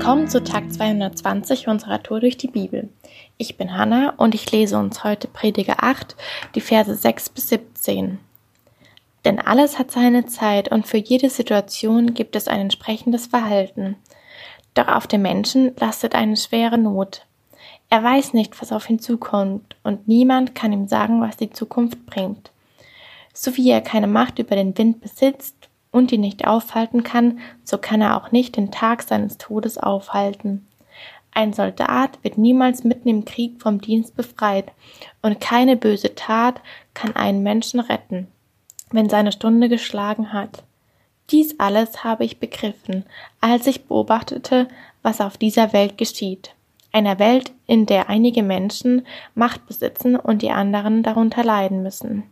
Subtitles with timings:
[0.00, 2.88] Willkommen zu Tag 220 unserer Tour durch die Bibel.
[3.36, 6.16] Ich bin Hanna und ich lese uns heute Prediger 8,
[6.54, 8.18] die Verse 6 bis 17.
[9.26, 13.96] Denn alles hat seine Zeit und für jede Situation gibt es ein entsprechendes Verhalten.
[14.72, 17.26] Doch auf dem Menschen lastet eine schwere Not.
[17.90, 22.06] Er weiß nicht, was auf ihn zukommt, und niemand kann ihm sagen, was die Zukunft
[22.06, 22.52] bringt.
[23.34, 27.78] So wie er keine Macht über den Wind besitzt und ihn nicht aufhalten kann, so
[27.78, 30.66] kann er auch nicht den Tag seines Todes aufhalten.
[31.32, 34.72] Ein Soldat wird niemals mitten im Krieg vom Dienst befreit,
[35.22, 36.60] und keine böse Tat
[36.94, 38.28] kann einen Menschen retten,
[38.90, 40.64] wenn seine Stunde geschlagen hat.
[41.30, 43.04] Dies alles habe ich begriffen,
[43.40, 44.66] als ich beobachtete,
[45.02, 46.54] was auf dieser Welt geschieht.
[46.92, 52.24] Einer Welt, in der einige Menschen Macht besitzen und die anderen darunter leiden müssen.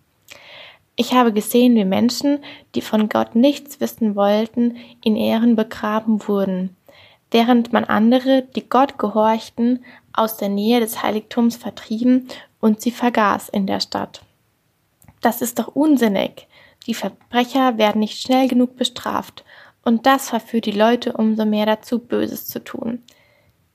[1.01, 2.41] Ich habe gesehen, wie Menschen,
[2.75, 6.75] die von Gott nichts wissen wollten, in Ehren begraben wurden,
[7.31, 12.27] während man andere, die Gott gehorchten, aus der Nähe des Heiligtums vertrieben
[12.59, 14.23] und sie vergaß in der Stadt.
[15.21, 16.49] Das ist doch unsinnig.
[16.89, 19.45] Die Verbrecher werden nicht schnell genug bestraft,
[19.85, 23.05] und das verführt die Leute umso mehr dazu, Böses zu tun.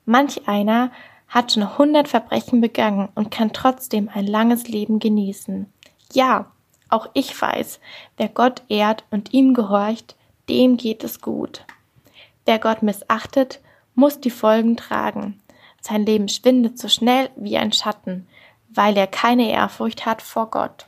[0.04, 0.92] Manch einer
[1.30, 5.72] hat schon hundert Verbrechen begangen und kann trotzdem ein langes Leben genießen.
[6.12, 6.52] Ja,
[6.94, 7.80] auch ich weiß,
[8.18, 10.16] wer Gott ehrt und ihm gehorcht,
[10.50, 11.66] dem geht es gut.
[12.46, 13.60] Wer Gott missachtet,
[13.96, 15.42] muss die Folgen tragen.
[15.82, 18.28] Sein Leben schwindet so schnell wie ein Schatten,
[18.70, 20.88] weil er keine Ehrfurcht hat vor Gott.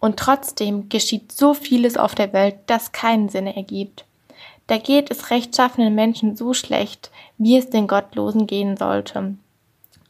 [0.00, 4.04] Und trotzdem geschieht so vieles auf der Welt, das keinen Sinn ergibt.
[4.68, 9.34] Da geht es rechtschaffenen Menschen so schlecht, wie es den Gottlosen gehen sollte.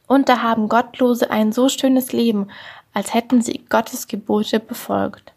[0.07, 2.49] Und da haben Gottlose ein so schönes Leben
[2.93, 5.33] als hätten sie Gottes Gebote befolgt.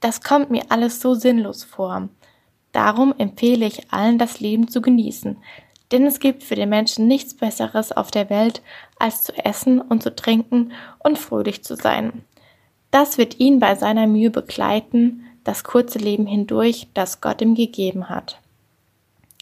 [0.00, 2.08] Das kommt mir alles so sinnlos vor.
[2.72, 5.36] Darum empfehle ich allen, das Leben zu genießen,
[5.92, 8.62] denn es gibt für den Menschen nichts Besseres auf der Welt,
[8.98, 12.24] als zu essen und zu trinken und fröhlich zu sein.
[12.90, 18.08] Das wird ihn bei seiner Mühe begleiten, das kurze Leben hindurch, das Gott ihm gegeben
[18.08, 18.40] hat.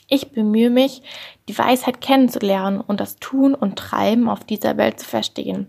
[0.08, 1.02] Ich bemühe mich,
[1.48, 5.68] die Weisheit kennenzulernen und das Tun und Treiben auf dieser Welt zu verstehen,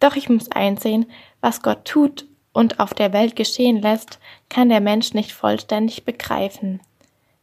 [0.00, 1.06] doch ich muss einsehen,
[1.40, 4.18] was Gott tut und auf der Welt geschehen lässt,
[4.48, 6.80] kann der Mensch nicht vollständig begreifen.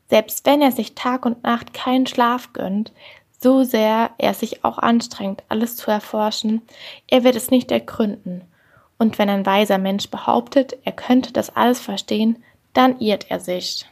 [0.09, 2.91] Selbst wenn er sich Tag und Nacht keinen Schlaf gönnt,
[3.39, 6.61] so sehr er sich auch anstrengt, alles zu erforschen,
[7.07, 8.41] er wird es nicht ergründen.
[8.97, 12.43] Und wenn ein weiser Mensch behauptet, er könnte das alles verstehen,
[12.73, 13.85] dann irrt er sich.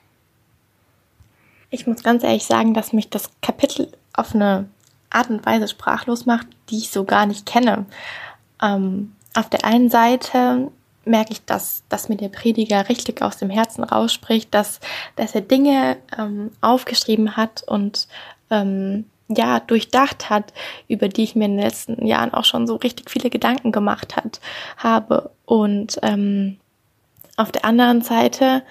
[1.70, 4.68] Ich muss ganz ehrlich sagen, dass mich das Kapitel auf eine
[5.10, 7.86] Art und Weise sprachlos macht, die ich so gar nicht kenne.
[8.62, 10.72] Ähm, auf der einen Seite
[11.06, 14.80] merke ich, dass, dass mir der Prediger richtig aus dem Herzen rausspricht, dass,
[15.16, 18.08] dass er Dinge ähm, aufgeschrieben hat und
[18.50, 20.54] ähm, ja, durchdacht hat,
[20.88, 24.16] über die ich mir in den letzten Jahren auch schon so richtig viele Gedanken gemacht
[24.16, 24.40] hat,
[24.78, 25.32] habe.
[25.46, 26.58] Und ähm,
[27.38, 28.64] auf der anderen Seite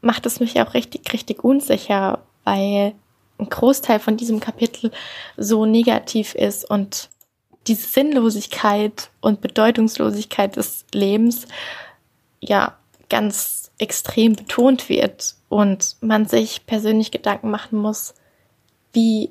[0.00, 2.94] macht es mich auch richtig, richtig unsicher, weil
[3.38, 4.90] ein Großteil von diesem Kapitel
[5.36, 7.10] so negativ ist und
[7.68, 11.46] diese Sinnlosigkeit und Bedeutungslosigkeit des Lebens
[12.40, 12.76] ja
[13.08, 18.14] ganz extrem betont wird und man sich persönlich Gedanken machen muss,
[18.92, 19.30] wie,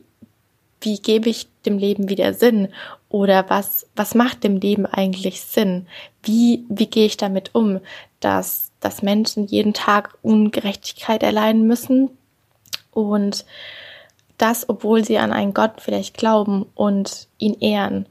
[0.82, 2.70] wie gebe ich dem Leben wieder Sinn
[3.10, 5.88] oder was, was macht dem Leben eigentlich Sinn?
[6.24, 7.80] Wie, wie gehe ich damit um,
[8.20, 12.10] dass, dass Menschen jeden Tag Ungerechtigkeit erleiden müssen
[12.92, 13.46] und
[14.38, 18.08] das, obwohl sie an einen Gott vielleicht glauben und ihn ehren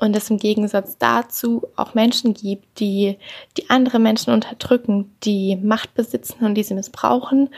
[0.00, 3.18] und es im Gegensatz dazu auch Menschen gibt, die,
[3.58, 7.50] die andere Menschen unterdrücken, die Macht besitzen und diese missbrauchen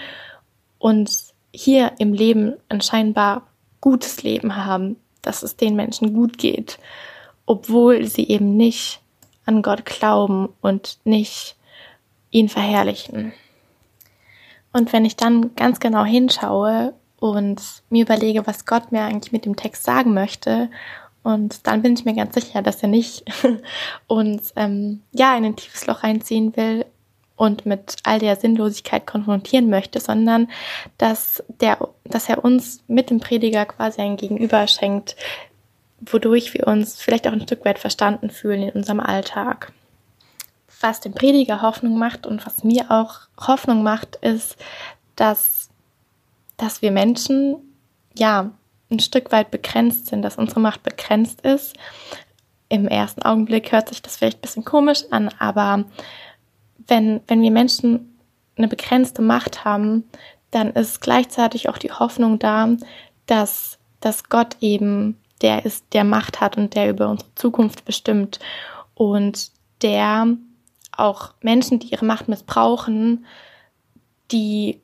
[0.79, 1.11] und
[1.53, 3.47] hier im Leben ein scheinbar
[3.81, 6.79] gutes Leben haben, dass es den Menschen gut geht,
[7.47, 9.01] obwohl sie eben nicht
[9.47, 11.55] an Gott glauben und nicht
[12.33, 13.33] ihn verherrlichen.
[14.73, 19.45] Und wenn ich dann ganz genau hinschaue und mir überlege, was Gott mir eigentlich mit
[19.45, 20.71] dem Text sagen möchte
[21.23, 23.25] und dann bin ich mir ganz sicher, dass er nicht
[24.07, 26.85] uns ähm, ja in ein tiefes Loch reinziehen will
[27.37, 30.49] und mit all der Sinnlosigkeit konfrontieren möchte, sondern
[30.99, 35.17] dass der, dass er uns mit dem Prediger quasi ein Gegenüber schenkt,
[36.01, 39.73] wodurch wir uns vielleicht auch ein Stück weit verstanden fühlen in unserem Alltag.
[40.81, 44.57] Was dem Prediger Hoffnung macht und was mir auch Hoffnung macht, ist,
[45.15, 45.69] dass,
[46.57, 47.57] dass wir Menschen,
[48.15, 48.51] ja,
[48.93, 51.75] ein Stück weit begrenzt sind, dass unsere Macht begrenzt ist.
[52.69, 55.85] Im ersten Augenblick hört sich das vielleicht ein bisschen komisch an, aber
[56.87, 58.19] wenn, wenn wir Menschen
[58.56, 60.05] eine begrenzte Macht haben,
[60.50, 62.69] dann ist gleichzeitig auch die Hoffnung da,
[63.27, 68.38] dass, dass Gott eben der ist, der Macht hat und der über unsere Zukunft bestimmt
[68.95, 69.50] und
[69.81, 70.37] der
[70.97, 73.25] auch Menschen, die ihre Macht missbrauchen,
[74.31, 74.81] die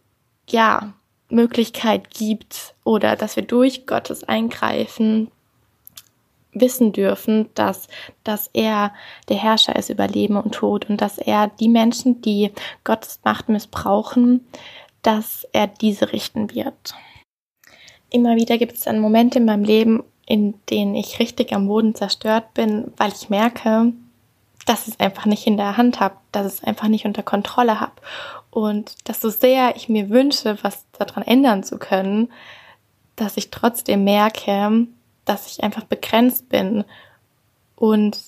[0.49, 0.95] ja
[1.31, 5.31] Möglichkeit gibt oder dass wir durch Gottes Eingreifen
[6.53, 7.89] wissen dürfen, dass,
[8.25, 8.93] dass er
[9.29, 12.53] der Herrscher ist über Leben und Tod und dass er die Menschen, die
[12.85, 14.47] Gottes Macht missbrauchen,
[15.03, 16.95] dass er diese richten wird.
[18.11, 21.95] Immer wieder gibt es dann Momente in meinem Leben, in denen ich richtig am Boden
[21.95, 23.93] zerstört bin, weil ich merke,
[24.67, 27.23] dass ich es einfach nicht in der Hand habe, dass ich es einfach nicht unter
[27.23, 27.93] Kontrolle habe.
[28.51, 32.31] Und dass so sehr ich mir wünsche, was daran ändern zu können,
[33.17, 34.87] dass ich trotzdem merke,
[35.25, 36.85] dass ich einfach begrenzt bin
[37.77, 38.19] und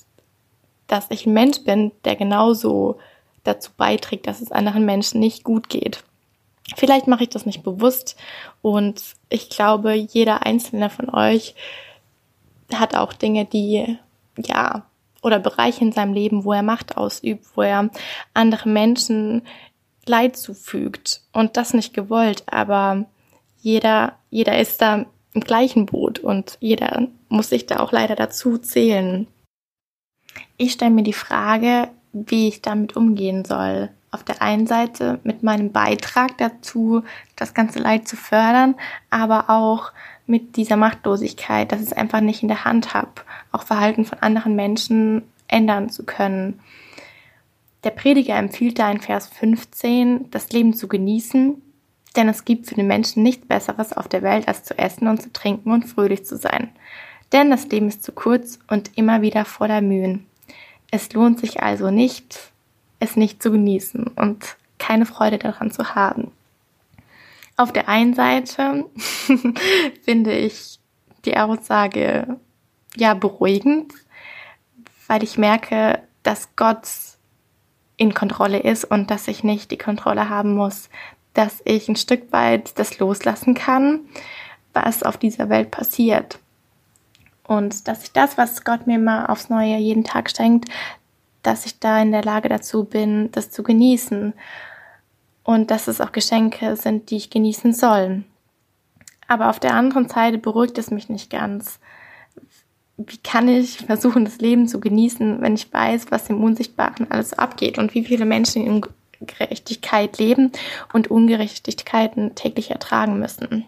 [0.87, 2.99] dass ich ein Mensch bin, der genauso
[3.45, 6.05] dazu beiträgt, dass es anderen Menschen nicht gut geht.
[6.77, 8.17] Vielleicht mache ich das nicht bewusst
[8.63, 11.55] und ich glaube, jeder einzelne von euch
[12.75, 13.99] hat auch Dinge, die
[14.37, 14.85] ja
[15.23, 17.91] oder Bereiche in seinem Leben, wo er Macht ausübt, wo er
[18.35, 19.43] andere Menschen
[20.11, 23.07] Leid zufügt und das nicht gewollt, aber
[23.61, 28.59] jeder jeder ist da im gleichen Boot und jeder muss sich da auch leider dazu
[28.59, 29.27] zählen.
[30.57, 33.91] Ich stelle mir die Frage, wie ich damit umgehen soll.
[34.13, 37.05] Auf der einen Seite mit meinem Beitrag dazu,
[37.37, 38.75] das ganze Leid zu fördern,
[39.09, 39.93] aber auch
[40.27, 43.11] mit dieser Machtlosigkeit, dass ich es einfach nicht in der Hand habe,
[43.53, 46.61] auch Verhalten von anderen Menschen ändern zu können.
[47.85, 51.63] Der Prediger empfiehlt da in Vers 15, das Leben zu genießen,
[52.17, 55.23] denn es gibt für den Menschen nichts Besseres auf der Welt, als zu essen und
[55.23, 56.71] zu trinken und fröhlich zu sein.
[57.33, 60.27] Denn das Leben ist zu kurz und immer wieder voller Mühen.
[60.91, 62.51] Es lohnt sich also nicht,
[62.99, 66.33] es nicht zu genießen und keine Freude daran zu haben.
[67.57, 68.87] Auf der einen Seite
[70.03, 70.81] finde ich
[71.25, 72.39] die Aussage
[72.97, 73.93] ja beruhigend,
[75.07, 76.87] weil ich merke, dass Gott
[78.01, 80.89] in Kontrolle ist und dass ich nicht die Kontrolle haben muss,
[81.35, 84.01] dass ich ein Stück weit das loslassen kann,
[84.73, 86.39] was auf dieser Welt passiert.
[87.47, 90.71] Und dass ich das, was Gott mir mal aufs Neue jeden Tag schenkt,
[91.43, 94.33] dass ich da in der Lage dazu bin, das zu genießen.
[95.43, 98.25] Und dass es auch Geschenke sind, die ich genießen soll.
[99.29, 101.81] Aber auf der anderen Seite beruhigt es mich nicht ganz.
[103.07, 107.33] Wie kann ich versuchen, das Leben zu genießen, wenn ich weiß, was im Unsichtbaren alles
[107.33, 108.83] abgeht und wie viele Menschen in
[109.21, 110.53] Gerechtigkeit leben
[110.93, 113.65] und Ungerechtigkeiten täglich ertragen müssen.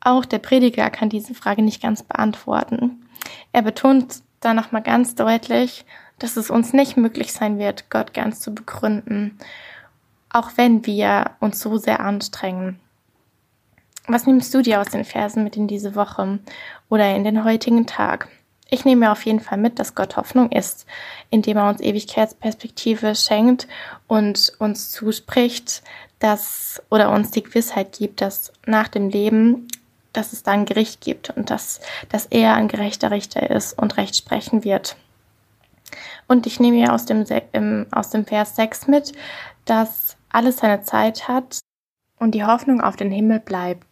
[0.00, 3.06] Auch der Prediger kann diese Frage nicht ganz beantworten.
[3.52, 5.84] Er betont da nochmal ganz deutlich,
[6.18, 9.38] dass es uns nicht möglich sein wird, Gott ganz zu begründen,
[10.28, 12.78] auch wenn wir uns so sehr anstrengen.
[14.06, 16.38] Was nimmst du dir aus den Versen mit in diese Woche
[16.90, 18.28] oder in den heutigen Tag?
[18.68, 20.84] Ich nehme auf jeden Fall mit, dass Gott Hoffnung ist,
[21.30, 23.66] indem er uns Ewigkeitsperspektive schenkt
[24.06, 25.82] und uns zuspricht,
[26.18, 29.68] dass oder uns die Gewissheit gibt, dass nach dem Leben,
[30.12, 31.80] dass es da ein Gericht gibt und dass,
[32.10, 34.96] dass er ein gerechter Richter ist und Recht sprechen wird.
[36.28, 37.24] Und ich nehme ja aus dem,
[37.90, 39.12] aus dem Vers 6 mit,
[39.64, 41.58] dass alles seine Zeit hat
[42.18, 43.86] und die Hoffnung auf den Himmel bleibt.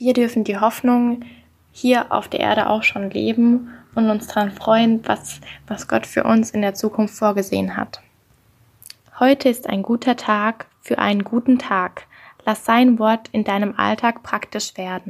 [0.00, 1.24] Wir dürfen die Hoffnung
[1.72, 6.22] hier auf der Erde auch schon leben und uns daran freuen, was, was Gott für
[6.22, 8.00] uns in der Zukunft vorgesehen hat.
[9.18, 12.06] Heute ist ein guter Tag für einen guten Tag.
[12.46, 15.02] Lass sein Wort in deinem Alltag praktisch werden.